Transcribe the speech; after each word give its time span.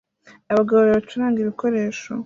Abagabo 0.51 0.77
babiri 0.79 0.97
bacuranga 0.99 1.37
ibikoresho 1.41 2.11